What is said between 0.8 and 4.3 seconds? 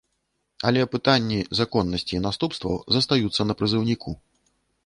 пытанні законнасці і наступстваў застаюцца на прызыўніку.